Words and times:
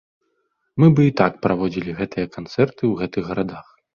Мы 0.83 0.87
бы 0.99 1.05
і 1.07 1.11
так 1.19 1.33
праводзілі 1.43 1.95
гэтыя 2.01 2.31
канцэрты 2.37 2.75
ў 2.87 2.91
гэтых 3.03 3.23
гарадах! 3.29 3.67